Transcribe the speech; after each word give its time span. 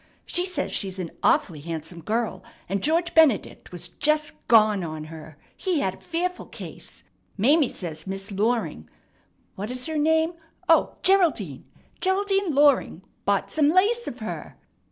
She 0.25 0.45
says 0.45 0.71
she's 0.71 0.97
an 0.97 1.11
awfully 1.21 1.61
handsome 1.61 2.01
girl, 2.01 2.43
and 2.67 2.81
George 2.81 3.13
Benedict 3.13 3.71
was 3.71 3.87
just 3.87 4.33
gone 4.47 4.83
on 4.83 5.03
her. 5.13 5.37
He 5.55 5.81
had 5.81 5.93
a 5.93 5.97
fearful 5.97 6.47
case. 6.47 7.03
Mame 7.37 7.69
says 7.69 8.07
Miss 8.07 8.31
Loring 8.31 8.89
what 9.53 9.69
is 9.69 9.85
her 9.85 9.99
name? 9.99 10.33
O, 10.67 10.95
Geraldine 11.03 11.65
Geraldine 11.99 12.55
Loring 12.55 13.03
bought 13.25 13.51
some 13.51 13.69
lace 13.69 14.07
of 14.07 14.17
her. 14.17 14.57